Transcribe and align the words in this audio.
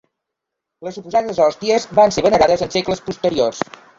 Les 0.87 0.95
suposades 0.99 1.41
hòsties 1.43 1.85
van 2.01 2.15
ser 2.17 2.25
venerades 2.29 2.65
en 2.67 2.75
segles 2.79 3.07
posteriors. 3.11 3.63